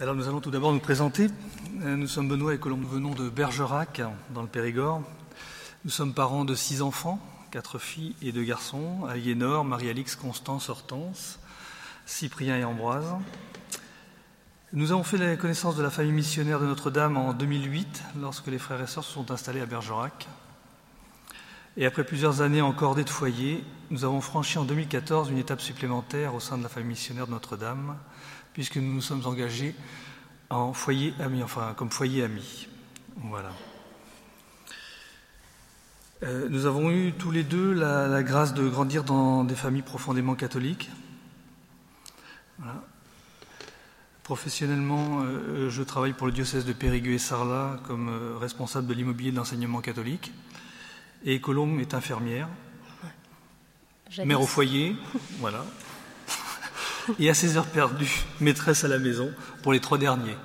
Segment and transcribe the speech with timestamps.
[0.00, 1.26] Alors nous allons tout d'abord nous présenter.
[1.82, 2.82] Euh, nous sommes Benoît et Colombe.
[2.82, 4.00] Nous venons de Bergerac,
[4.32, 5.02] dans le Périgord.
[5.84, 7.18] Nous sommes parents de six enfants,
[7.50, 11.40] quatre filles et deux garçons, Aliénor, Marie-Alix, Constance, Hortense,
[12.06, 13.12] Cyprien et Ambroise.
[14.72, 18.58] Nous avons fait la connaissance de la famille missionnaire de Notre-Dame en 2008, lorsque les
[18.58, 20.28] frères et sœurs se sont installés à Bergerac.
[21.76, 25.60] Et après plusieurs années en cordée de foyer, nous avons franchi en 2014 une étape
[25.60, 27.96] supplémentaire au sein de la famille missionnaire de Notre-Dame,
[28.58, 29.72] puisque nous nous sommes engagés
[30.50, 32.66] en foyer ami, enfin comme foyer ami.
[33.18, 33.52] Voilà.
[36.24, 40.34] Euh, nous avons eu tous les deux la, grâce de grandir dans des familles profondément
[40.34, 40.90] catholiques.
[44.24, 48.94] Professionnellement, euh, je travaille pour le diocèse de Périgueux et Sarlat comme euh, responsable de
[48.94, 50.32] l'immobilier de l'enseignement catholique.
[51.24, 52.48] Et Colombe est infirmière,
[54.24, 54.96] mère au foyer,
[55.38, 55.64] voilà
[57.18, 60.36] et à ses heures perdues, maîtresse à la maison pour les trois derniers.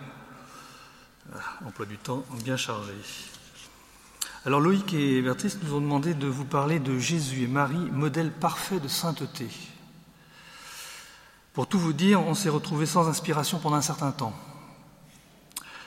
[1.33, 2.93] Ah, emploi du temps bien chargé.
[4.45, 8.31] Alors Loïc et Bertrice nous ont demandé de vous parler de Jésus et Marie, modèle
[8.31, 9.47] parfait de sainteté.
[11.53, 14.33] Pour tout vous dire, on s'est retrouvé sans inspiration pendant un certain temps.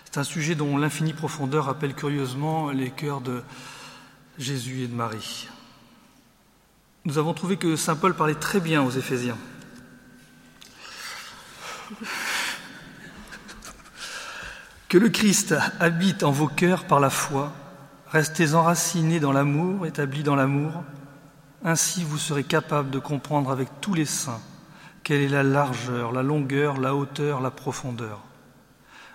[0.04, 3.42] C'est un sujet dont l'infinie profondeur appelle curieusement les cœurs de
[4.38, 5.48] Jésus et de Marie.
[7.04, 9.36] Nous avons trouvé que Saint Paul parlait très bien aux Éphésiens.
[14.88, 17.52] Que le Christ habite en vos cœurs par la foi,
[18.08, 20.84] restez enracinés dans l'amour, établis dans l'amour,
[21.64, 24.40] ainsi vous serez capables de comprendre avec tous les saints
[25.02, 28.22] quelle est la largeur, la longueur, la hauteur, la profondeur.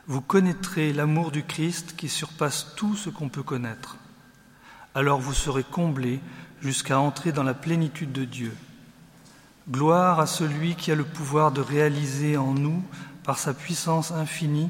[0.07, 3.97] Vous connaîtrez l'amour du Christ qui surpasse tout ce qu'on peut connaître.
[4.95, 6.19] Alors vous serez comblés
[6.61, 8.53] jusqu'à entrer dans la plénitude de Dieu.
[9.69, 12.83] Gloire à celui qui a le pouvoir de réaliser en nous,
[13.23, 14.69] par sa puissance infinie,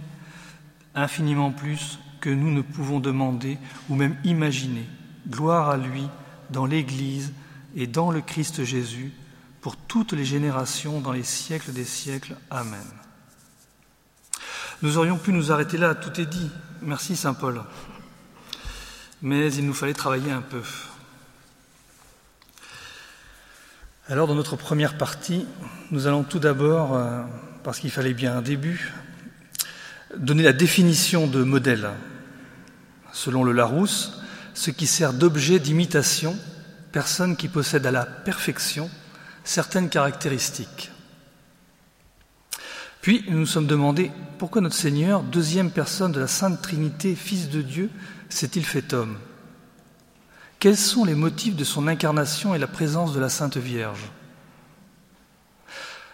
[0.95, 3.57] infiniment plus que nous ne pouvons demander
[3.89, 4.85] ou même imaginer.
[5.27, 6.07] Gloire à lui
[6.49, 7.31] dans l'Église
[7.75, 9.13] et dans le Christ Jésus,
[9.61, 12.35] pour toutes les générations, dans les siècles des siècles.
[12.49, 12.79] Amen.
[14.81, 16.49] Nous aurions pu nous arrêter là, tout est dit.
[16.81, 17.63] Merci Saint Paul.
[19.21, 20.63] Mais il nous fallait travailler un peu.
[24.11, 25.45] Alors dans notre première partie,
[25.89, 27.21] nous allons tout d'abord, euh,
[27.63, 28.91] parce qu'il fallait bien un début,
[30.17, 31.91] donner la définition de modèle.
[33.13, 34.21] Selon le Larousse,
[34.53, 36.35] ce qui sert d'objet d'imitation,
[36.91, 38.89] personne qui possède à la perfection
[39.45, 40.91] certaines caractéristiques.
[42.99, 47.49] Puis nous nous sommes demandé pourquoi notre Seigneur, deuxième personne de la Sainte Trinité, Fils
[47.49, 47.89] de Dieu,
[48.27, 49.15] s'est-il fait homme?
[50.61, 54.11] Quels sont les motifs de son incarnation et la présence de la Sainte Vierge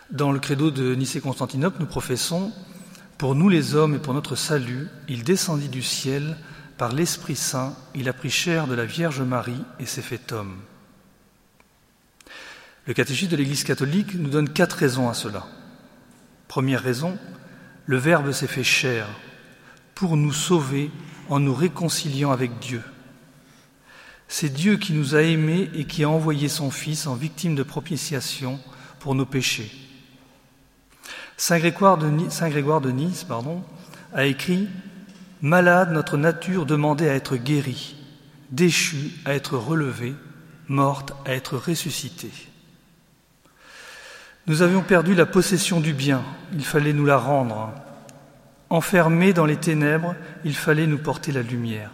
[0.09, 2.53] Dans le credo de Nicée-Constantinople, nous professons
[3.17, 6.37] Pour nous les hommes et pour notre salut, il descendit du ciel,
[6.77, 10.55] par l'Esprit Saint, il a pris chair de la Vierge Marie et s'est fait homme.
[12.85, 15.45] Le catéchisme de l'Église catholique nous donne quatre raisons à cela.
[16.47, 17.17] Première raison,
[17.85, 19.09] le Verbe s'est fait chair
[19.93, 20.89] pour nous sauver
[21.27, 22.81] en nous réconciliant avec Dieu.
[24.27, 27.63] C'est Dieu qui nous a aimés et qui a envoyé son Fils en victime de
[27.63, 28.59] propitiation
[28.99, 29.71] pour nos péchés.
[31.37, 32.09] Saint Grégoire de,
[32.91, 33.25] Nice,
[34.13, 34.67] a écrit
[35.41, 37.95] Malade, notre nature demandait à être guérie,
[38.49, 40.15] déchue à être relevée,
[40.67, 42.31] morte à être ressuscitée.
[44.47, 46.23] Nous avions perdu la possession du bien,
[46.53, 47.71] il fallait nous la rendre.
[48.69, 51.91] Enfermés dans les ténèbres, il fallait nous porter la lumière.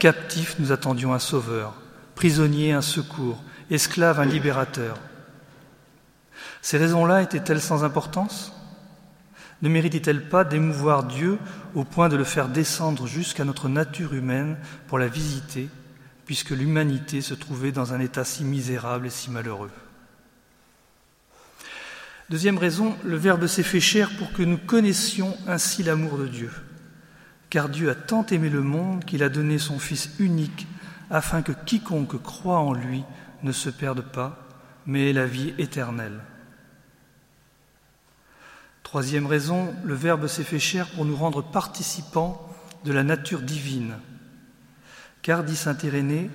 [0.00, 1.74] Captifs, nous attendions un sauveur.
[2.14, 3.38] Prisonniers, un secours.
[3.70, 4.96] Esclaves, un libérateur.
[6.62, 8.54] Ces raisons-là étaient-elles sans importance?
[9.60, 11.38] Ne méritaient-elles pas d'émouvoir Dieu
[11.74, 14.56] au point de le faire descendre jusqu'à notre nature humaine
[14.88, 15.68] pour la visiter,
[16.24, 19.70] puisque l'humanité se trouvait dans un état si misérable et si malheureux?
[22.30, 26.50] Deuxième raison, le Verbe s'est fait chair pour que nous connaissions ainsi l'amour de Dieu
[27.50, 30.68] car Dieu a tant aimé le monde qu'il a donné son Fils unique,
[31.10, 33.04] afin que quiconque croit en lui
[33.42, 34.46] ne se perde pas,
[34.86, 36.20] mais ait la vie éternelle.
[38.84, 42.48] Troisième raison, le Verbe s'est fait chair pour nous rendre participants
[42.84, 43.94] de la nature divine.
[45.22, 46.30] Car, dit Saint Irénée,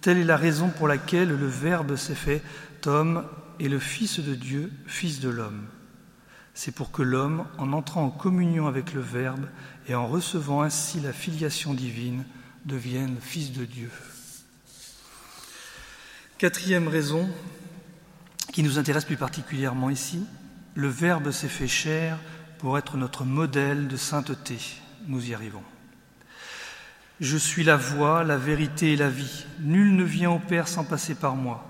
[0.00, 2.42] telle est la raison pour laquelle le Verbe s'est fait
[2.86, 3.24] homme
[3.60, 5.66] et le Fils de Dieu, Fils de l'homme.
[6.54, 9.46] C'est pour que l'homme, en entrant en communion avec le Verbe
[9.88, 12.24] et en recevant ainsi la filiation divine,
[12.66, 13.90] devienne fils de Dieu.
[16.38, 17.28] Quatrième raison,
[18.52, 20.26] qui nous intéresse plus particulièrement ici,
[20.74, 22.18] le Verbe s'est fait chair
[22.58, 24.58] pour être notre modèle de sainteté.
[25.06, 25.62] Nous y arrivons.
[27.20, 29.46] Je suis la voie, la vérité et la vie.
[29.60, 31.64] Nul ne vient au Père sans passer par moi.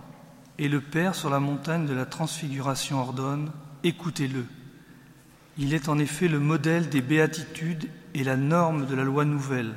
[0.59, 3.53] Et le Père sur la montagne de la transfiguration ordonne,
[3.85, 4.47] écoutez-le.
[5.59, 9.75] Il est en effet le modèle des béatitudes et la norme de la loi nouvelle.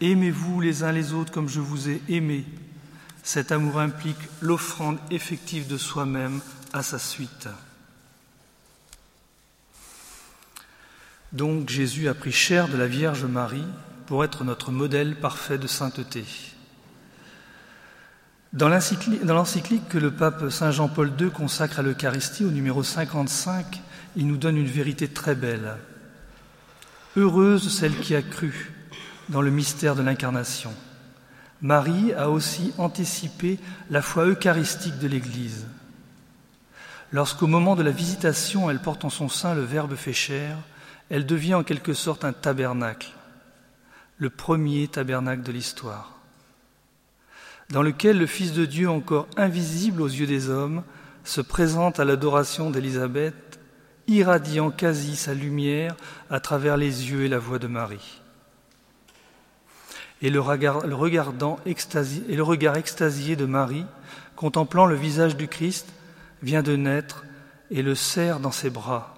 [0.00, 2.44] Aimez-vous les uns les autres comme je vous ai aimé.
[3.22, 6.40] Cet amour implique l'offrande effective de soi-même
[6.72, 7.48] à sa suite.
[11.32, 13.64] Donc Jésus a pris chair de la Vierge Marie
[14.06, 16.24] pour être notre modèle parfait de sainteté.
[18.52, 23.80] Dans l'encyclique que le pape Saint Jean-Paul II consacre à l'Eucharistie, au numéro 55,
[24.16, 25.76] il nous donne une vérité très belle.
[27.16, 28.72] Heureuse celle qui a cru
[29.28, 30.72] dans le mystère de l'incarnation.
[31.60, 33.58] Marie a aussi anticipé
[33.90, 35.66] la foi eucharistique de l'Église.
[37.12, 40.56] Lorsqu'au moment de la visitation, elle porte en son sein le Verbe fait chair,
[41.10, 43.12] elle devient en quelque sorte un tabernacle,
[44.16, 46.18] le premier tabernacle de l'histoire,
[47.70, 50.82] dans lequel le Fils de Dieu, encore invisible aux yeux des hommes,
[51.22, 53.51] se présente à l'adoration d'Élisabeth,
[54.08, 55.96] irradiant quasi sa lumière
[56.30, 58.20] à travers les yeux et la voix de Marie.
[60.20, 63.86] Et le regard, regard extasié de Marie,
[64.36, 65.88] contemplant le visage du Christ,
[66.42, 67.24] vient de naître
[67.70, 69.12] et le serre dans ses bras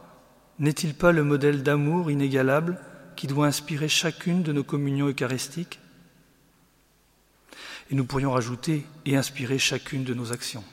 [0.58, 2.78] n'est-il pas le modèle d'amour inégalable
[3.16, 5.80] qui doit inspirer chacune de nos communions eucharistiques?
[7.90, 10.64] Et nous pourrions rajouter et inspirer chacune de nos actions.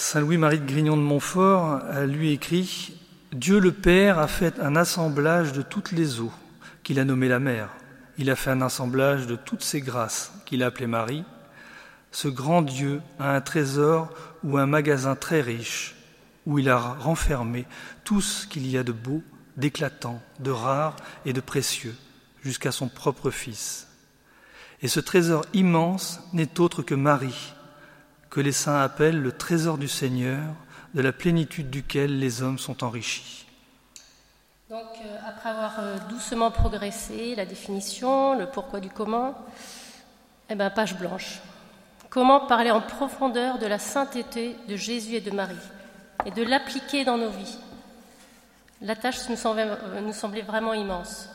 [0.00, 2.98] Saint Louis-Marie de Grignon de Montfort a lui écrit
[3.32, 6.32] Dieu le Père a fait un assemblage de toutes les eaux
[6.82, 7.68] qu'il a nommées la mer.
[8.16, 11.22] Il a fait un assemblage de toutes ces grâces qu'il a appelées Marie.
[12.12, 14.08] Ce grand Dieu a un trésor
[14.42, 15.94] ou un magasin très riche
[16.46, 17.66] où il a renfermé
[18.02, 19.22] tout ce qu'il y a de beau,
[19.58, 21.94] d'éclatant, de rare et de précieux,
[22.42, 23.86] jusqu'à son propre Fils.
[24.80, 27.52] Et ce trésor immense n'est autre que Marie,
[28.30, 30.54] que les saints appellent le trésor du Seigneur,
[30.94, 33.46] de la plénitude duquel les hommes sont enrichis.
[34.68, 39.34] Donc, euh, après avoir euh, doucement progressé, la définition, le pourquoi du comment,
[40.48, 41.40] eh bien, page blanche.
[42.08, 45.56] Comment parler en profondeur de la sainteté de Jésus et de Marie
[46.24, 47.58] et de l'appliquer dans nos vies.
[48.82, 51.28] La tâche nous semblait, vraiment immense.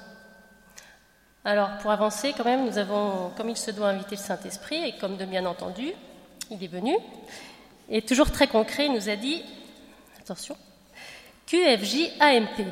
[1.43, 4.97] Alors, pour avancer, quand même, nous avons, comme il se doit, inviter le Saint-Esprit, et
[4.97, 5.91] comme de bien entendu,
[6.51, 6.95] il est venu,
[7.89, 9.43] et toujours très concret, il nous a dit,
[10.19, 10.57] attention,
[11.47, 12.65] QFJ AMP.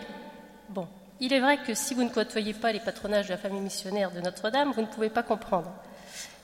[0.69, 0.87] Bon,
[1.19, 4.11] il est vrai que si vous ne côtoyez pas les patronages de la famille missionnaire
[4.11, 5.71] de Notre-Dame, vous ne pouvez pas comprendre,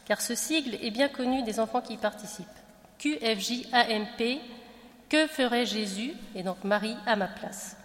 [0.05, 2.47] car ce sigle est bien connu des enfants qui y participent.
[2.99, 4.39] QFJ AMP,
[5.09, 7.75] que ferait Jésus et donc Marie à ma place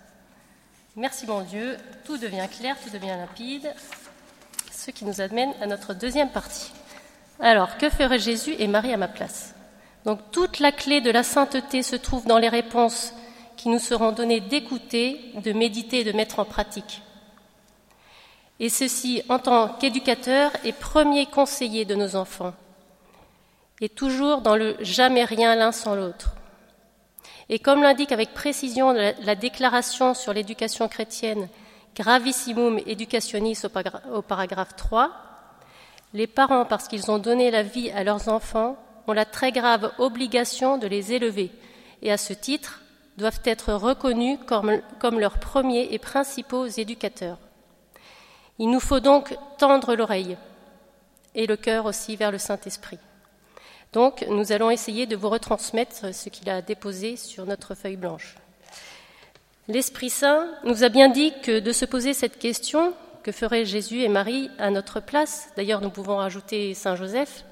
[0.96, 3.74] Merci mon Dieu, tout devient clair, tout devient limpide,
[4.70, 6.70] ce qui nous amène à notre deuxième partie.
[7.40, 9.54] Alors, que ferait Jésus et Marie à ma place?
[10.04, 13.12] Donc toute la clé de la sainteté se trouve dans les réponses
[13.56, 17.02] qui nous seront données d'écouter, de méditer et de mettre en pratique.
[18.60, 22.54] Et ceci en tant qu'éducateur et premier conseiller de nos enfants,
[23.80, 26.34] et toujours dans le jamais rien l'un sans l'autre.
[27.48, 31.48] Et comme l'indique avec précision la, déclaration sur l'éducation chrétienne
[31.94, 33.58] Gravissimum Educationis
[34.12, 35.10] au, paragraphe 3,
[36.14, 39.92] les parents, parce qu'ils ont donné la vie à leurs enfants, ont la très grave
[39.98, 41.50] obligation de les élever
[42.00, 42.80] et à ce titre
[43.18, 47.38] doivent être reconnus comme, leurs premiers et principaux éducateurs.
[48.58, 50.36] Il nous faut donc tendre l'oreille
[51.34, 52.98] et le cœur aussi vers le Saint-Esprit.
[53.92, 58.36] Donc, nous allons essayer de vous retransmettre ce qu'il a déposé sur notre feuille blanche.
[59.68, 62.94] L'Esprit Saint nous a bien dit que de se poser cette question,
[63.24, 67.44] que feraient Jésus et Marie à notre place D'ailleurs, nous pouvons rajouter Saint Joseph,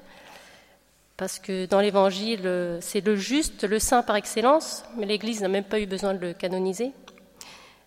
[1.17, 5.63] parce que dans l'Évangile, c'est le juste, le saint par excellence, mais l'Église n'a même
[5.63, 6.91] pas eu besoin de le canoniser.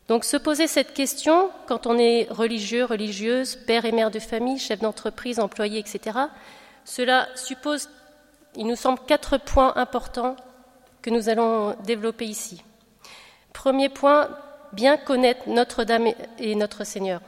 [0.08, 4.58] Donc se poser cette question, quand on est religieux, religieuse, père et mère de famille,
[4.58, 6.18] chef d'entreprise, employé, etc.,
[6.84, 7.88] cela suppose
[8.56, 10.36] il nous semble quatre points importants
[11.02, 12.62] que nous allons développer ici.
[13.52, 14.28] Premier point,
[14.72, 17.20] bien connaître Notre-Dame et notre Seigneur.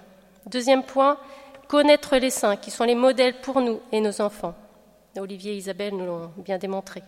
[0.46, 1.18] Deuxième point,
[1.68, 4.54] connaître les saints qui sont les modèles pour nous et nos enfants.
[5.18, 7.02] Olivier et Isabelle nous l'ont bien démontré.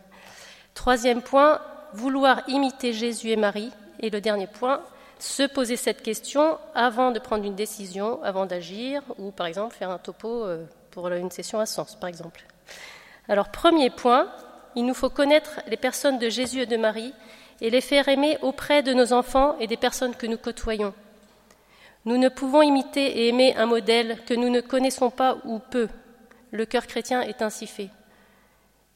[0.75, 1.61] Troisième point,
[1.93, 3.71] vouloir imiter Jésus et Marie.
[4.01, 4.81] Et le dernier point,
[5.19, 9.91] se poser cette question avant de prendre une décision, avant d'agir, ou par exemple faire
[9.91, 12.45] un topo euh, pour une session à sens, par exemple.
[13.29, 14.29] Alors, premier point,
[14.75, 17.13] il nous faut connaître les personnes de Jésus et de Marie,
[17.61, 20.95] et les faire aimer auprès de nos enfants et des personnes que nous côtoyons.
[22.07, 25.89] Nous ne pouvons imiter et aimer un modèle que nous ne connaissons pas ou peu.
[26.51, 27.91] Le cœur chrétien est ainsi fait.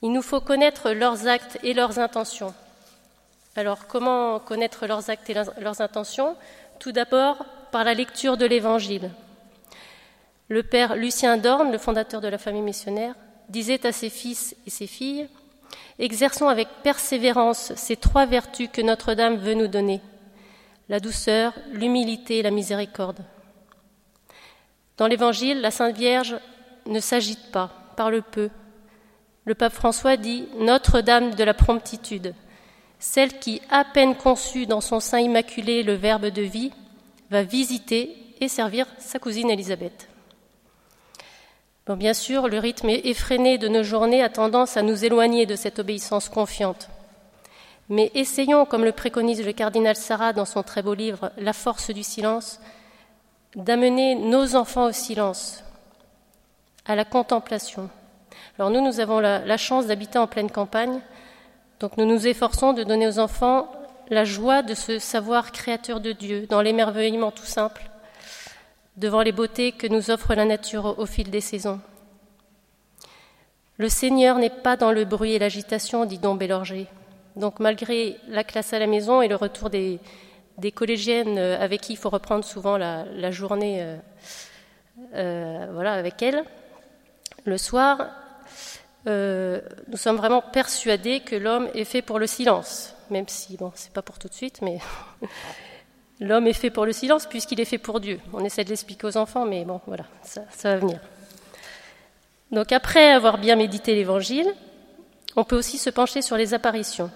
[0.02, 2.54] Il nous faut connaître leurs actes et leurs intentions.
[3.56, 6.37] Alors comment connaître leurs actes et leurs intentions?
[6.78, 9.11] Tout d'abord par la lecture de l'Évangile.
[10.49, 13.14] Le père Lucien Dorn, le fondateur de la famille missionnaire,
[13.49, 15.28] disait à ses fils et ses filles
[15.99, 20.00] Exerçons avec persévérance ces trois vertus que Notre-Dame veut nous donner
[20.88, 23.24] la douceur, l'humilité et la miséricorde.
[24.96, 26.36] Dans l'Évangile, la Sainte Vierge
[26.86, 28.50] ne s'agite pas, parle peu.
[29.44, 32.34] Le pape François dit Notre-Dame de la promptitude,
[32.98, 36.72] celle qui, à peine conçue dans son sein immaculé le Verbe de vie,
[37.30, 40.08] va visiter et servir sa cousine Élisabeth.
[41.86, 45.78] Bien sûr, le rythme effréné de nos journées a tendance à nous éloigner de cette
[45.78, 46.88] obéissance confiante.
[47.88, 51.90] Mais essayons, comme le préconise le cardinal Sarah dans son très beau livre La force
[51.90, 52.60] du silence,
[53.54, 55.62] d'amener nos enfants au silence,
[56.86, 57.90] à la contemplation.
[58.58, 61.00] Alors nous, nous avons la, chance d'habiter en pleine campagne,
[61.80, 63.70] donc nous nous efforçons de donner aux enfants
[64.08, 67.90] la joie de ce savoir créateur de Dieu, dans l'émerveillement tout simple,
[68.96, 71.80] devant les beautés que nous offre la nature au fil des saisons.
[73.76, 76.86] Le Seigneur n'est pas dans le bruit et l'agitation, dit Don Bélorger.
[77.36, 79.98] Donc malgré la classe à la maison et le retour des,
[80.74, 83.96] collégiennes euh, avec qui il faut reprendre souvent la, journée euh,
[85.14, 86.44] euh, voilà, avec elles,
[87.44, 88.08] le soir,
[89.06, 93.92] nous sommes vraiment persuadés que l'homme est fait pour le silence, même si, bon, c'est
[93.92, 94.78] pas pour tout de suite, mais
[96.20, 98.20] l'homme est fait pour le silence puisqu'il est fait pour Dieu.
[98.32, 101.00] On essaie de l'expliquer aux enfants, mais bon, voilà, ça, ça va venir.
[102.50, 104.46] Donc après avoir bien médité l'Évangile,
[105.36, 107.10] on peut aussi se pencher sur les apparitions.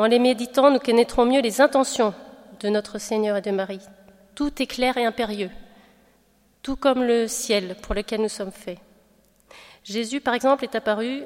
[0.00, 2.14] En les méditant, nous connaîtrons mieux les intentions
[2.60, 3.82] de notre Seigneur et de Marie.
[4.34, 5.50] Tout est clair et impérieux,
[6.62, 8.78] tout comme le ciel pour lequel nous sommes faits.
[9.84, 11.24] Jésus, par exemple, est apparu,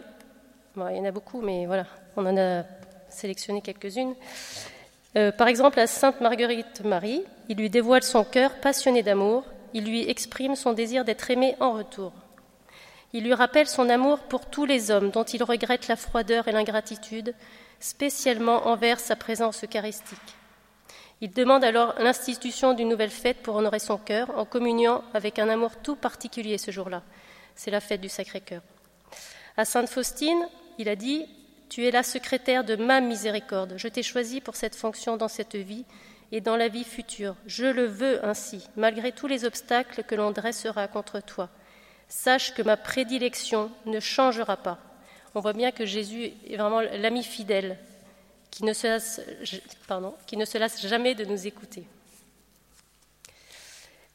[0.76, 2.64] il y en a beaucoup, mais voilà, on en a
[3.10, 4.16] sélectionné quelques-unes.
[5.14, 9.84] Euh, par exemple, à Sainte Marguerite Marie, il lui dévoile son cœur passionné d'amour, il
[9.84, 12.10] lui exprime son désir d'être aimé en retour.
[13.12, 16.52] Il lui rappelle son amour pour tous les hommes dont il regrette la froideur et
[16.52, 17.36] l'ingratitude,
[17.80, 20.18] spécialement envers sa présence eucharistique.
[21.20, 25.48] Il demande alors l'institution d'une nouvelle fête pour honorer son cœur, en communiant avec un
[25.48, 27.02] amour tout particulier ce jour-là.
[27.54, 28.62] C'est la fête du Sacré-Cœur.
[29.56, 31.26] À Sainte Faustine, il a dit
[31.68, 33.74] Tu es la secrétaire de ma miséricorde.
[33.76, 35.84] Je t'ai choisi pour cette fonction dans cette vie
[36.32, 37.36] et dans la vie future.
[37.46, 41.48] Je le veux ainsi, malgré tous les obstacles que l'on dressera contre toi.
[42.08, 44.78] Sache que ma prédilection ne changera pas
[45.34, 47.78] on voit bien que Jésus est vraiment l'ami fidèle
[48.50, 48.86] qui ne, se
[50.58, 51.84] lasse, jamais de nous écouter.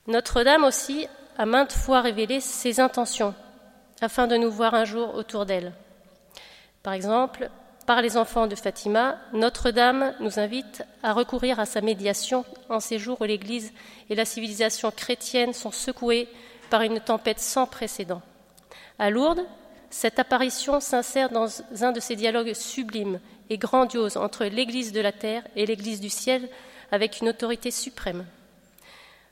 [0.07, 1.07] Notre-Dame aussi
[1.37, 3.35] a maintes fois révélé ses intentions
[4.01, 5.73] afin de nous voir un jour autour d'elle.
[6.83, 7.49] Par exemple,
[7.85, 12.97] par les enfants de Fatima, Notre-Dame nous invite à recourir à sa médiation en ces
[12.97, 13.73] jours où l'Église
[14.09, 16.29] et la civilisation chrétienne sont secouées
[16.69, 18.21] par une tempête sans précédent.
[18.99, 19.45] À Lourdes,
[19.89, 21.47] cette apparition s'insère dans
[21.81, 23.19] un de ces dialogues sublimes
[23.49, 26.49] et grandioses entre l'Église de la terre et l'Église du ciel
[26.91, 28.25] avec une autorité suprême.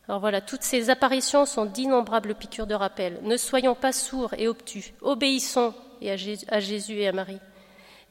[0.07, 3.19] Alors voilà, toutes ces apparitions sont d'innombrables piqûres de rappel.
[3.23, 7.41] Ne soyons pas sourds et obtus, obéissons à Jésus et à Marie.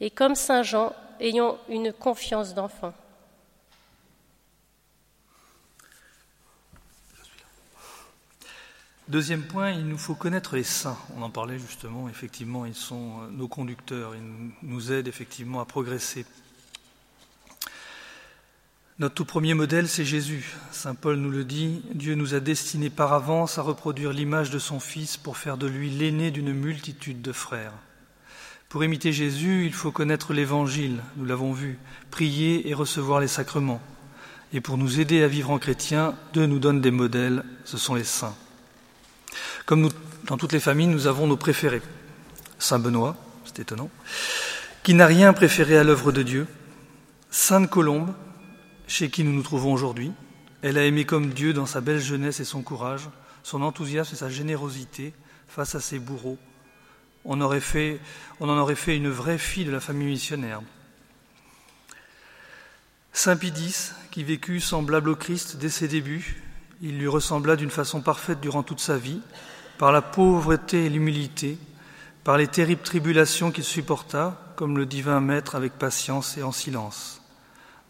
[0.01, 2.93] Et comme Saint Jean, ayons une confiance d'enfant.
[9.09, 10.99] Deuxième point, il nous faut connaître les saints.
[11.17, 15.65] On en parlait justement, effectivement, ils sont euh, nos conducteurs, ils nous aident effectivement à
[15.65, 16.27] progresser.
[18.99, 20.57] Notre tout premier modèle, c'est Jésus.
[20.73, 24.59] Saint Paul nous le dit, Dieu nous a destinés par avance à reproduire l'image de
[24.59, 27.75] son Fils pour faire de lui l'aîné d'une multitude de frères.
[28.69, 31.79] Pour imiter Jésus, il faut connaître l'Évangile, nous l'avons vu,
[32.11, 33.81] prier et recevoir les sacrements.
[34.53, 37.95] Et pour nous aider à vivre en chrétien, Dieu nous donne des modèles, ce sont
[37.95, 38.35] les saints.
[39.65, 39.91] Comme
[40.25, 41.83] dans toutes les familles, nous avons nos préférés.
[42.59, 43.91] Saint Benoît, c'est étonnant,
[44.83, 46.47] qui n'a rien préféré à l'œuvre de Dieu.
[47.31, 48.15] Sainte Colombe,
[48.87, 50.13] chez qui nous nous trouvons aujourd'hui.
[50.63, 53.09] Elle a aimé comme Dieu dans sa belle jeunesse et son courage,
[53.43, 55.13] son enthousiasme et sa générosité
[55.49, 56.39] face à ses bourreaux.
[57.25, 60.61] On, on en aurait fait une vraie fille de la famille missionnaire.
[63.13, 66.43] Saint Pidis, qui vécut semblable au Christ dès ses débuts,
[66.83, 69.21] il lui ressembla d'une façon parfaite durant toute sa vie,
[69.79, 71.59] par la pauvreté et l'humilité,
[72.25, 77.23] par les terribles tribulations qu'il supporta, comme le divin maître avec patience et en silence.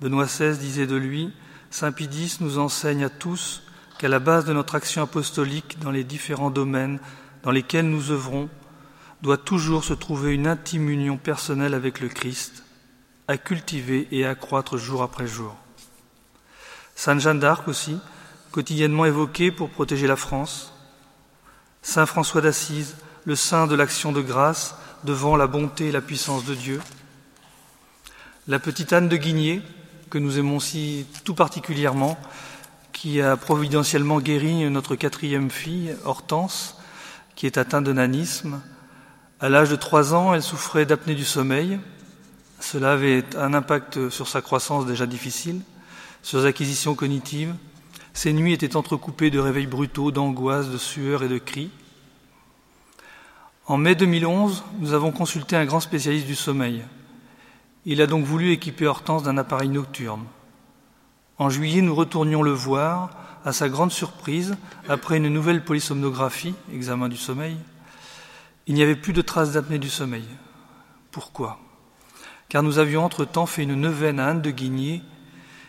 [0.00, 1.32] Benoît XVI disait de lui,
[1.70, 3.62] Saint Pidis nous enseigne à tous
[3.98, 6.98] qu'à la base de notre action apostolique dans les différents domaines
[7.42, 8.48] dans lesquels nous œuvrons,
[9.22, 12.64] doit toujours se trouver une intime union personnelle avec le Christ,
[13.28, 15.54] à cultiver et à accroître jour après jour.
[16.94, 17.98] Sainte Jeanne d'Arc aussi,
[18.56, 20.72] quotidiennement évoquée pour protéger la France.
[21.82, 22.96] Saint François d'Assise,
[23.26, 26.80] le saint de l'action de grâce devant la bonté et la puissance de Dieu.
[28.48, 29.60] La petite Anne de Guigné,
[30.08, 32.18] que nous aimons si tout particulièrement,
[32.94, 36.78] qui a providentiellement guéri notre quatrième fille, Hortense,
[37.34, 38.62] qui est atteinte de nanisme.
[39.38, 41.78] À l'âge de trois ans, elle souffrait d'apnée du sommeil.
[42.60, 45.60] Cela avait un impact sur sa croissance déjà difficile,
[46.22, 47.52] sur ses acquisitions cognitives.
[48.16, 51.70] Ses nuits étaient entrecoupées de réveils brutaux, d'angoisse, de sueur et de cris.
[53.66, 56.82] En mai 2011, nous avons consulté un grand spécialiste du sommeil.
[57.84, 60.24] Il a donc voulu équiper Hortense d'un appareil nocturne.
[61.36, 63.10] En juillet, nous retournions le voir.
[63.44, 64.56] À sa grande surprise,
[64.88, 67.58] après une nouvelle polysomnographie, examen du sommeil,
[68.66, 70.24] il n'y avait plus de traces d'apnée du sommeil.
[71.10, 71.60] Pourquoi?
[72.48, 75.02] Car nous avions entre-temps fait une neuvaine à Anne de Guigné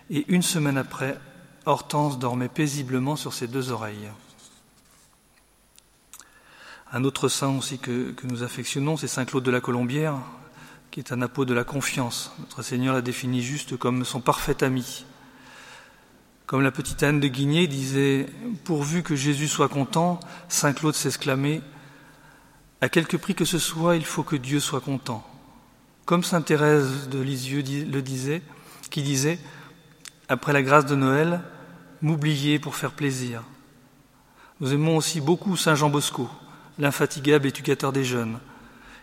[0.09, 1.19] et une semaine après,
[1.67, 4.09] Hortense dormait paisiblement sur ses deux oreilles.
[6.93, 10.15] Un autre saint aussi que, nous affectionnons, c'est Saint Claude de la Colombière,
[10.91, 12.31] qui est un apôtre de la confiance.
[12.39, 15.05] Notre Seigneur l'a défini juste comme son parfait ami.
[16.45, 18.27] Comme la petite Anne de Guigné disait
[18.63, 21.61] Pourvu que Jésus soit content, Saint Claude s'exclamait
[22.79, 25.27] À quelque prix que ce soit, il faut que Dieu soit content.
[26.05, 28.41] Comme Sainte Thérèse de Lisieux le disait,
[28.89, 29.37] qui disait
[30.29, 31.41] Après la grâce de Noël,
[32.01, 33.43] m'oublier pour faire plaisir.
[34.59, 36.29] Nous aimons aussi beaucoup Saint Jean Bosco,
[36.79, 38.39] l'infatigable éducateur des jeunes.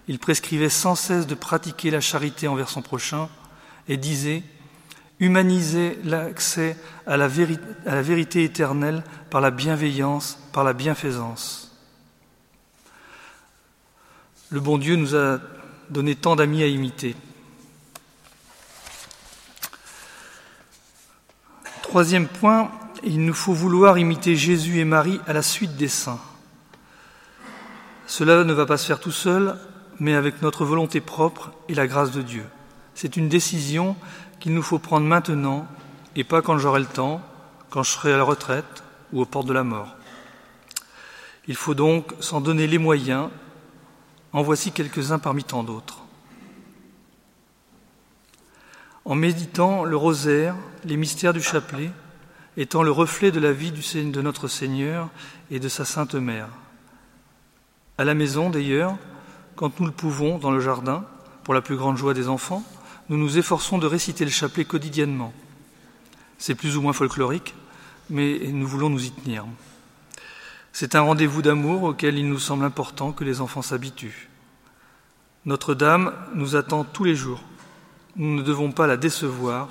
[0.08, 3.28] Il prescrivait sans cesse de pratiquer la charité envers son prochain
[3.88, 4.42] et disait
[5.20, 11.72] humaniser l'accès à, la vérité éternelle par la bienveillance, par la bienfaisance.
[14.50, 15.38] Le bon Dieu nous a
[15.88, 17.14] donné tant d'amis à imiter.
[21.82, 22.70] Troisième point,
[23.06, 26.20] il nous faut vouloir imiter Jésus et Marie à la suite des saints.
[28.06, 29.56] Cela ne va pas se faire tout seul,
[30.00, 32.44] mais avec notre volonté propre et la grâce de Dieu.
[32.94, 33.96] C'est une décision
[34.40, 35.66] qu'il nous faut prendre maintenant
[36.16, 37.20] et pas quand j'aurai le temps,
[37.70, 39.94] quand je serai à la retraite ou aux portes de la mort.
[41.46, 43.28] Il faut donc s'en donner les moyens.
[44.32, 46.00] En voici quelques-uns parmi tant d'autres.
[49.04, 51.90] En méditant le rosaire, les mystères du chapelet,
[52.56, 55.08] étant le reflet de la vie de notre Seigneur
[55.50, 56.48] et de sa Sainte Mère.
[57.98, 58.96] À la maison, d'ailleurs,
[59.56, 61.04] quand nous le pouvons, dans le jardin,
[61.44, 62.64] pour la plus grande joie des enfants,
[63.08, 65.32] nous nous efforçons de réciter le chapelet quotidiennement.
[66.38, 67.54] C'est plus ou moins folklorique,
[68.10, 69.44] mais nous voulons nous y tenir.
[70.72, 74.28] C'est un rendez-vous d'amour auquel il nous semble important que les enfants s'habituent.
[75.44, 77.42] Notre-Dame nous attend tous les jours.
[78.16, 79.68] Nous ne devons pas la décevoir.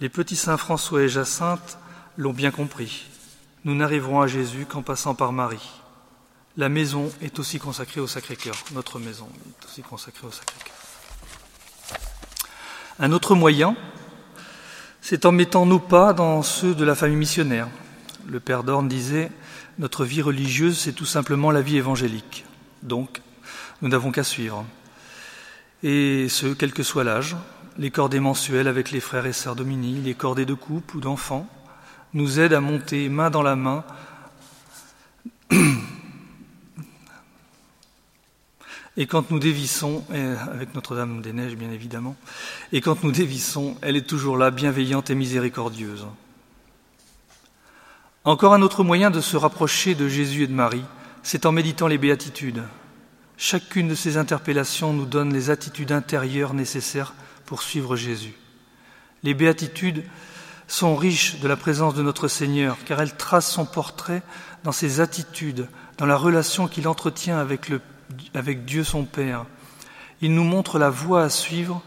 [0.00, 1.78] Les petits saints François et Jacinthe
[2.16, 3.06] l'ont bien compris.
[3.64, 5.70] Nous n'arriverons à Jésus qu'en passant par Marie.
[6.56, 8.54] La maison est aussi consacrée au Sacré-Cœur.
[8.72, 9.28] Notre maison
[9.60, 10.74] est aussi consacrée au Sacré-Cœur.
[12.98, 13.76] Un autre moyen,
[15.02, 17.68] c'est en mettant nos pas dans ceux de la famille missionnaire.
[18.26, 19.30] Le père Dorn disait
[19.78, 22.46] Notre vie religieuse, c'est tout simplement la vie évangélique.
[22.82, 23.20] Donc,
[23.82, 24.64] nous n'avons qu'à suivre.
[25.82, 27.36] Et ce, quel que soit l'âge,
[27.76, 31.46] les cordées mensuelles avec les frères et sœurs Domini, les cordées de couple ou d'enfants,
[32.14, 33.84] nous aident à monter main dans la main
[38.98, 42.16] Et quand nous dévissons, avec Notre-Dame des Neiges bien évidemment,
[42.72, 46.06] et quand nous dévissons, elle est toujours là, bienveillante et miséricordieuse.
[48.24, 50.84] Encore un autre moyen de se rapprocher de Jésus et de Marie,
[51.22, 52.62] c'est en méditant les béatitudes.
[53.36, 57.12] Chacune de ces interpellations nous donne les attitudes intérieures nécessaires
[57.44, 58.34] pour suivre Jésus.
[59.22, 60.04] Les béatitudes
[60.66, 64.22] sont riches de la présence de notre Seigneur, car elles tracent son portrait
[64.64, 69.46] dans ses attitudes, dans la relation qu'il entretient avec Dieu son Père.
[70.20, 71.82] Il nous montre la voie à suivre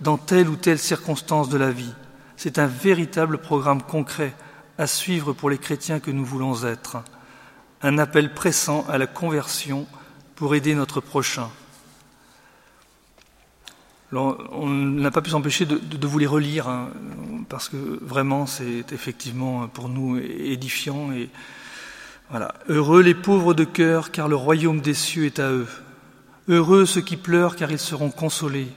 [0.00, 1.94] dans telle ou telle circonstance de la vie.
[2.36, 4.34] C'est un véritable programme concret
[4.78, 6.98] à suivre pour les chrétiens que nous voulons être.
[7.82, 9.86] Un appel pressant à la conversion
[10.36, 11.50] pour aider notre prochain.
[14.12, 16.88] On n'a pas pu s'empêcher de, vous les relire, hein,
[17.48, 21.28] parce que vraiment c'est effectivement pour nous édifiant et,
[22.30, 22.52] voilà.
[22.68, 25.68] Heureux les pauvres de cœur, car le royaume des cieux est à eux.
[26.48, 28.68] Heureux ceux qui pleurent, car ils seront consolés.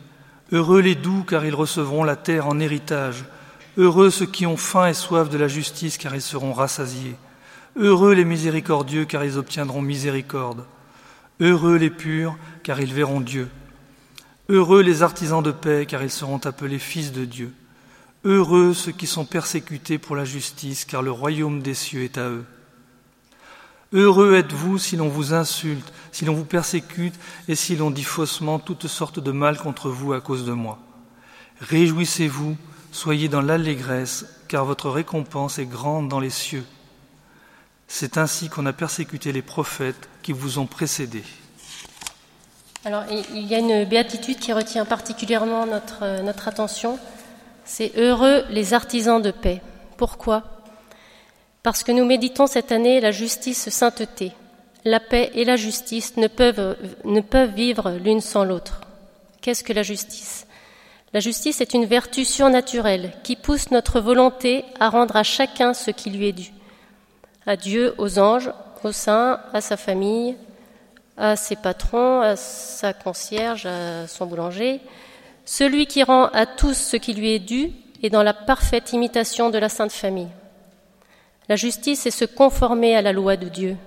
[0.54, 3.26] Heureux les doux, car ils recevront la terre en héritage.
[3.78, 7.16] Heureux ceux qui ont faim et soif de la justice, car ils seront rassasiés.
[7.76, 10.66] Heureux les miséricordieux, car ils obtiendront miséricorde.
[11.42, 13.50] Heureux les purs, car ils verront Dieu.
[14.52, 17.54] Heureux les artisans de paix, car ils seront appelés fils de Dieu.
[18.26, 22.28] Heureux ceux qui sont persécutés pour la justice, car le royaume des cieux est à
[22.28, 22.44] eux.
[23.94, 27.14] Heureux êtes-vous si l'on vous insulte, si l'on vous persécute
[27.48, 30.80] et si l'on dit faussement toutes sortes de mal contre vous à cause de moi.
[31.62, 32.58] Réjouissez-vous,
[32.92, 36.66] soyez dans l'allégresse, car votre récompense est grande dans les cieux.
[37.88, 41.24] C'est ainsi qu'on a persécuté les prophètes qui vous ont précédés.
[42.84, 46.98] Alors, il y a une béatitude qui retient particulièrement notre, euh, notre attention.
[47.64, 49.62] C'est heureux les artisans de paix.
[49.98, 50.44] Pourquoi?
[51.62, 54.32] Parce que nous méditons cette année la justice sainteté.
[54.84, 58.82] La paix et la justice ne peuvent, ne peuvent vivre l'une sans l'autre.
[59.42, 60.48] Qu'est-ce que la justice?
[61.14, 65.92] La justice est une vertu surnaturelle qui pousse notre volonté à rendre à chacun ce
[65.92, 66.52] qui lui est dû.
[67.46, 68.52] À Dieu, aux anges,
[68.84, 70.36] aux saints, à sa famille,
[71.22, 74.82] à ses patrons, à sa concierge, à son boulanger.
[75.46, 79.52] Celui qui rend à tous ce qui lui est dû est dans la parfaite imitation
[79.52, 80.30] de la Sainte Famille.
[81.48, 83.78] La justice est se conformer à la loi de Dieu.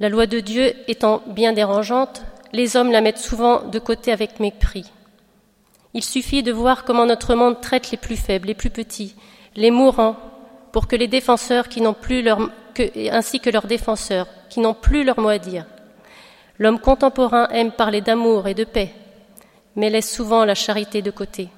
[0.00, 4.40] La loi de Dieu étant bien dérangeante, les hommes la mettent souvent de côté avec
[4.40, 4.90] mépris.
[5.94, 9.14] Il suffit de voir comment notre monde traite les plus faibles, les plus petits,
[9.54, 10.16] les mourants,
[10.72, 12.50] pour que les défenseurs qui n'ont plus leur,
[13.10, 15.66] ainsi que leurs défenseurs, qui n'ont plus leur mot à dire.
[16.58, 18.92] L'homme contemporain aime parler d'amour et de paix,
[19.76, 21.48] mais laisse souvent la charité de côté.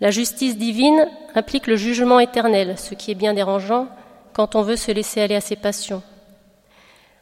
[0.00, 3.88] La justice divine implique le jugement éternel, ce qui est bien dérangeant
[4.32, 6.02] quand on veut se laisser aller à ses passions.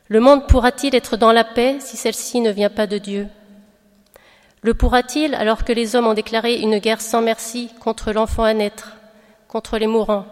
[0.08, 3.28] Le monde pourra-t-il être dans la paix si celle-ci ne vient pas de Dieu?
[4.62, 8.52] Le pourra-t-il alors que les hommes ont déclaré une guerre sans merci contre l'enfant à
[8.52, 8.96] naître,
[9.48, 10.26] contre les mourants?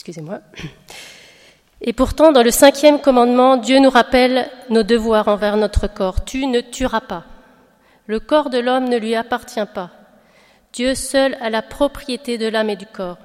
[0.00, 0.40] Excusez-moi.
[1.82, 6.24] Et pourtant, dans le cinquième commandement, Dieu nous rappelle nos devoirs envers notre corps.
[6.24, 7.24] Tu ne tueras pas.
[8.06, 9.90] Le corps de l'homme ne lui appartient pas.
[10.72, 13.18] Dieu seul a la propriété de l'âme et du corps.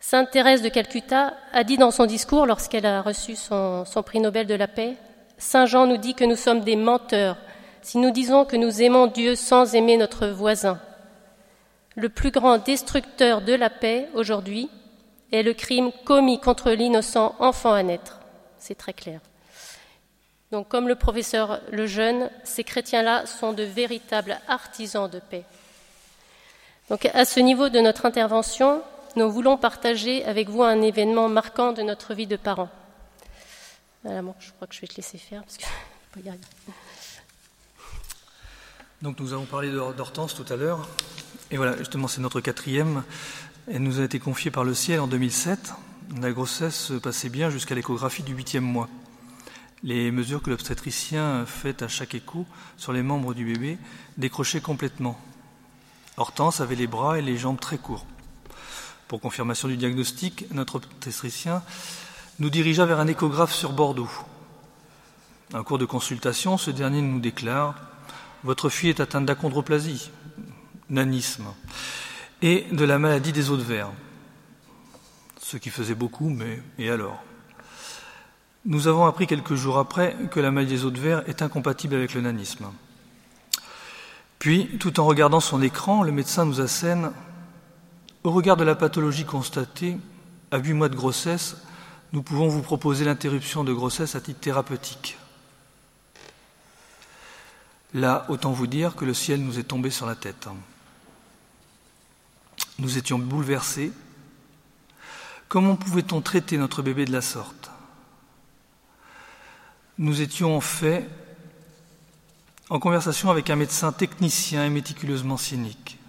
[0.00, 4.20] Sainte Thérèse de Calcutta a dit dans son discours, lorsqu'elle a reçu son, son, prix
[4.20, 4.96] Nobel de la paix,
[5.36, 7.36] Saint Jean nous dit que nous sommes des menteurs
[7.82, 10.80] si nous disons que nous aimons Dieu sans aimer notre voisin.
[11.94, 14.70] Le plus grand destructeur de la paix aujourd'hui
[15.32, 18.20] est le crime commis contre l'innocent enfant à naître.
[18.58, 19.20] C'est très clair.
[20.52, 25.44] Donc, comme le professeur Lejeune, ces chrétiens-là sont de véritables artisans de paix.
[26.90, 28.82] Donc, à ce niveau de notre intervention,
[29.16, 32.68] nous voulons partager avec vous un événement marquant de notre vie de parents.
[34.04, 35.64] Je crois que je vais te laisser faire parce que.
[39.00, 40.86] Donc, nous avons parlé d'Hortense tout à l'heure.
[41.50, 43.04] Et voilà, justement, c'est notre quatrième.
[43.70, 45.74] Elle nous a été confiée par le ciel en 2007.
[46.20, 48.88] La grossesse se passait bien jusqu'à l'échographie du huitième mois.
[49.84, 52.44] Les mesures que l'obstétricien fait à chaque écho
[52.76, 53.78] sur les membres du bébé
[54.16, 55.16] décrochaient complètement.
[56.16, 58.04] Hortense avait les bras et les jambes très courts.
[59.06, 61.62] Pour confirmation du diagnostic, notre obstétricien
[62.40, 64.10] nous dirigea vers un échographe sur Bordeaux.
[65.54, 67.76] En cours de consultation, ce dernier nous déclare
[68.42, 70.10] Votre fille est atteinte d'achondroplasie,
[70.90, 71.44] nanisme,
[72.42, 73.90] et de la maladie des os de verre.
[75.40, 77.22] Ce qui faisait beaucoup, mais et alors?
[78.64, 81.94] Nous avons appris quelques jours après que la maladie des os de verre est incompatible
[81.94, 82.66] avec le nanisme.
[84.38, 87.12] Puis, tout en regardant son écran, le médecin nous assène
[88.24, 89.96] Au regard de la pathologie constatée,
[90.50, 91.56] à huit mois de grossesse,
[92.12, 95.16] nous pouvons vous proposer l'interruption de grossesse à titre thérapeutique.
[97.94, 100.48] Là, autant vous dire que le ciel nous est tombé sur la tête.
[102.82, 103.92] Nous étions bouleversés.
[105.46, 107.70] Comment pouvait-on traiter notre bébé de la sorte?
[109.98, 111.08] Nous étions en fait
[112.70, 116.00] en conversation avec un médecin technicien et méticuleusement cynique.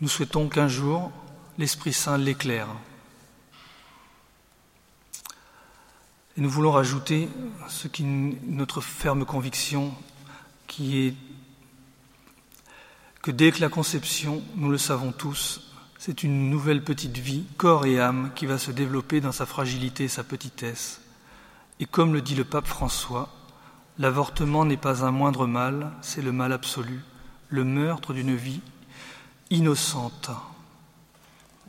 [0.00, 1.10] Nous souhaitons qu'un jour,
[1.58, 2.68] l'Esprit Saint l'éclaire.
[6.36, 7.28] Et nous voulons rajouter
[7.68, 9.92] ce qui notre ferme conviction,
[10.68, 11.14] qui est
[13.22, 17.86] que dès que la conception, nous le savons tous, c'est une nouvelle petite vie, corps
[17.86, 21.00] et âme, qui va se développer dans sa fragilité et sa petitesse.
[21.78, 23.28] Et comme le dit le pape François,
[24.00, 27.00] L'avortement n'est pas un moindre mal, c'est le mal absolu,
[27.50, 28.62] le meurtre d'une vie
[29.50, 30.30] innocente.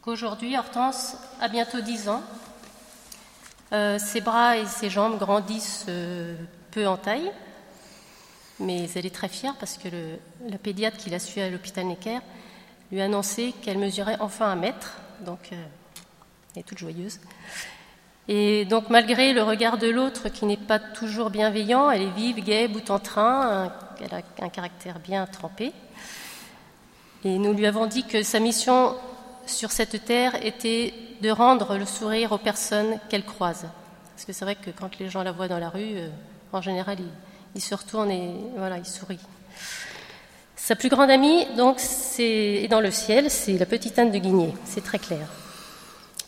[0.05, 2.23] Aujourd'hui, Hortense a bientôt 10 ans.
[3.73, 6.37] Euh, ses bras et ses jambes grandissent euh,
[6.71, 7.29] peu en taille,
[8.61, 9.89] mais elle est très fière parce que
[10.47, 12.19] la pédiatre qui l'a suivie à l'hôpital Necker
[12.91, 15.55] lui a annoncé qu'elle mesurait enfin un mètre, donc euh,
[16.55, 17.19] elle est toute joyeuse.
[18.27, 22.43] Et donc malgré le regard de l'autre qui n'est pas toujours bienveillant, elle est vive,
[22.43, 25.73] gaie, bout en train, elle a un caractère bien trempé.
[27.23, 28.95] Et nous lui avons dit que sa mission
[29.45, 33.67] sur cette terre était de rendre le sourire aux personnes qu'elle croise.
[34.15, 36.09] Parce que c'est vrai que quand les gens la voient dans la rue, euh,
[36.51, 39.19] en général, ils, se retournent et voilà, ils sourient.
[40.55, 44.53] Sa plus grande amie, donc, c'est dans le ciel, c'est la petite Anne de Guigné,
[44.63, 45.27] c'est très clair.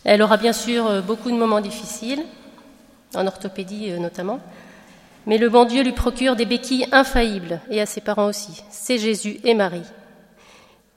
[0.04, 2.24] Elle aura bien sûr euh, beaucoup de moments difficiles,
[3.16, 4.40] en orthopédie euh, notamment,
[5.28, 8.64] mais le bon Dieu lui procure des béquilles infaillibles, et à ses parents aussi.
[8.70, 9.86] C'est Jésus et Marie.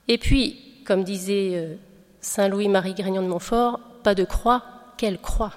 [0.09, 1.77] Et puis, comme disait
[2.19, 4.63] Saint Louis-Marie Grignon de Montfort, pas de croix,
[4.97, 5.53] quelle croix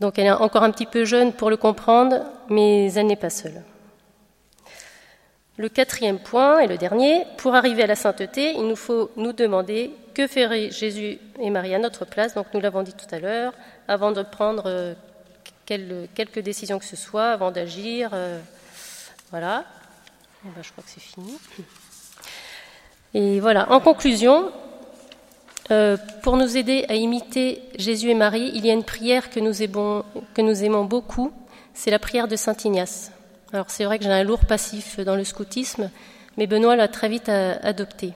[0.00, 3.30] Donc elle est encore un petit peu jeune pour le comprendre, mais elle n'est pas
[3.30, 3.62] seule.
[5.56, 9.32] Le quatrième point et le dernier, pour arriver à la sainteté, il nous faut nous
[9.32, 12.34] demander que feraient Jésus et Marie à notre place.
[12.34, 13.54] Donc nous l'avons dit tout à l'heure,
[13.88, 14.94] avant de prendre euh,
[15.64, 18.10] quelques décisions que ce soit, avant d'agir.
[18.12, 18.38] Euh,
[19.30, 19.64] voilà.
[20.44, 21.38] Ben, je crois que c'est fini.
[23.14, 24.52] Et voilà, en conclusion,
[25.70, 29.40] euh, pour nous aider à imiter Jésus et Marie, il y a une prière que
[29.40, 31.32] nous aimons, que nous aimons beaucoup,
[31.74, 33.10] c'est la prière de Saint Ignace.
[33.52, 35.90] Alors c'est vrai que j'ai un lourd passif dans le scoutisme,
[36.36, 38.12] mais Benoît l'a très vite adoptée.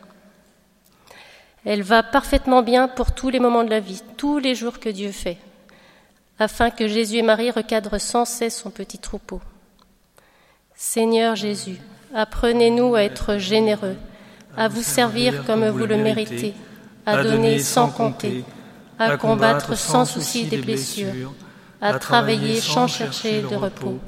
[1.65, 4.89] Elle va parfaitement bien pour tous les moments de la vie, tous les jours que
[4.89, 5.39] Dieu fait,
[6.39, 9.41] afin que Jésus et Marie recadrent sans cesse son petit troupeau.
[10.77, 11.79] Seigneur Jésus,
[12.15, 13.97] apprenez-nous à être généreux,
[14.57, 16.55] à vous servir comme vous le méritez
[17.07, 18.45] à donner sans compter,
[18.99, 21.33] à combattre sans souci des blessures,
[21.81, 23.99] à travailler sans chercher de repos,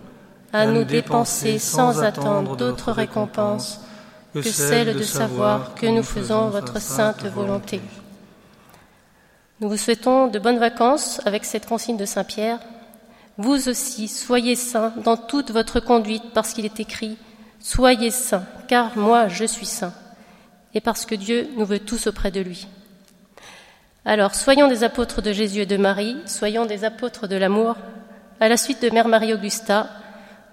[0.53, 3.81] à nous dépenser sans attendre d'autres récompenses
[4.35, 7.81] que celle de savoir que nous faisons votre sainte volonté.
[9.61, 12.59] Nous vous souhaitons de bonnes vacances avec cette consigne de Saint Pierre.
[13.39, 17.17] Vous aussi, soyez saints dans toute votre conduite parce qu'il est écrit
[17.61, 19.93] Soyez saints, car moi je suis saint,
[20.75, 22.67] et parce que Dieu nous veut tous auprès de lui.
[24.05, 27.77] Alors, soyons des apôtres de Jésus et de Marie, soyons des apôtres de l'amour.
[28.41, 29.87] À la suite de Mère Marie-Augusta,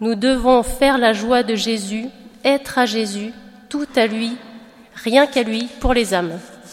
[0.02, 2.10] nous devons faire la joie de Jésus,
[2.46, 3.34] être à Jésus,
[3.68, 4.38] tout à lui,
[4.94, 6.40] rien qu'à lui, pour les âmes.